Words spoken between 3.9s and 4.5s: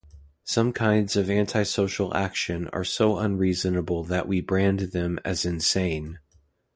that we